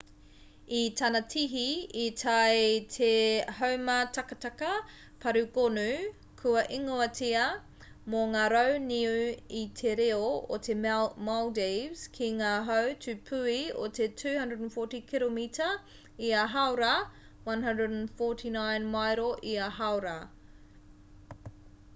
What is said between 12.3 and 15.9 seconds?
ngā hau tūpuhi o te 240 kiromita